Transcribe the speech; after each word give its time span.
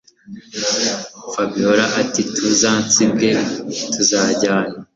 Fabiora 1.33 1.85
atituzansige 2.01 3.29
tuzajyana 3.91 4.75